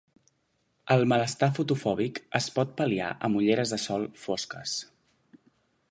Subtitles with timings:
[0.95, 4.79] El malestar fotofòbic es pot pal·liar amb ulleres de sol fosques.